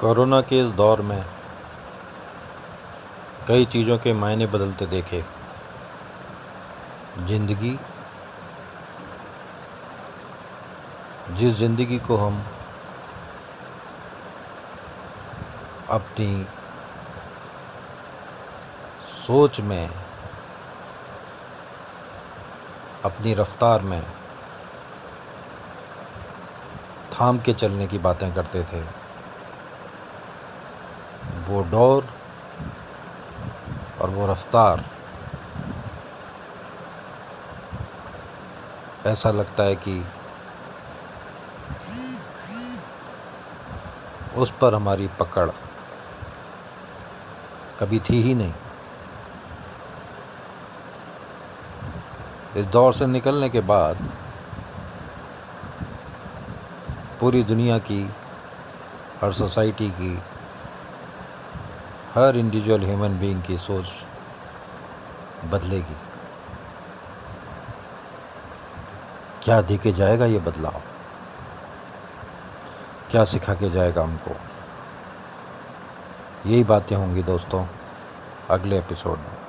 Corona 0.00 0.40
के 0.40 0.58
इस 0.60 0.70
दौर 0.70 1.00
में 1.00 1.24
कई 3.48 3.64
चीज़ों 3.64 3.96
के 3.98 4.12
मायने 4.12 4.46
बदलते 4.46 4.86
देखे। 4.86 5.22
ज़िंदगी। 7.18 7.78
जिस 11.30 11.54
ज़िंदगी 11.54 11.98
को 11.98 12.16
हम 12.16 12.44
अपनी 15.90 16.46
सोच 19.26 19.60
में, 19.60 19.90
अपनी 23.04 23.34
रफ्तार 23.34 23.82
में 23.82 24.02
थाम 27.12 27.38
के 27.38 27.52
चलने 27.52 27.86
की 27.86 27.98
बातें 27.98 28.32
करते 28.34 28.62
थे। 28.62 29.05
वो 31.48 31.62
दौर 31.62 32.06
और 34.00 34.10
वो 34.10 34.26
रफ्तार। 34.26 34.84
ऐसा 39.06 39.30
लगता 39.30 39.62
है 39.62 39.76
कि 39.76 40.04
उस 44.36 44.52
पर 44.60 44.74
हमारी 44.74 45.08
पकड़ 45.20 45.50
कभी 47.80 48.00
थी 48.00 48.22
ही 48.22 48.34
नहीं। 48.34 48.52
इस 52.56 52.64
दौर 52.64 52.92
से 52.92 53.06
निकलने 53.06 53.48
के 53.48 53.60
बाद 53.60 53.96
पूरी 57.20 57.42
दुनिया 57.42 57.78
की, 57.78 58.02
हर 59.20 59.32
सोसाइटी 59.32 59.90
की 59.90 60.18
हर 62.16 62.36
इंडिविजुअल 62.36 62.84
ह्यूमन 62.84 63.18
बीइंग 63.18 63.42
की 63.42 63.58
सोच 63.58 63.84
बदलेगी। 65.44 65.96
क्या 69.42 69.60
दे 69.62 69.78
के 69.78 69.92
जाएगा 69.92 70.24
ये 70.24 70.38
बदलाव? 70.38 70.82
क्या 73.10 73.24
सिखा 73.24 73.54
के 73.54 73.70
जाएगा 73.70 74.02
हमको? 74.02 74.36
यही 76.50 76.64
बातें 76.64 76.96
होंगी 76.96 77.22
दोस्तों, 77.22 77.66
अगले 78.50 78.78
एपिसोड 78.78 79.18
में। 79.18 79.45